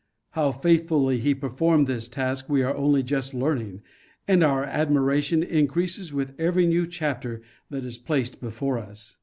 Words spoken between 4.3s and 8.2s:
our admiration increases with every new chap ter that is